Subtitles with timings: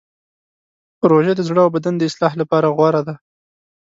[1.09, 3.15] روژه د زړه او بدن د اصلاح لپاره غوره ده.